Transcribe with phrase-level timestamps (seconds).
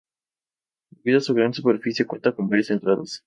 [0.89, 3.19] Debido a su gran superficie cuenta con varias entradas.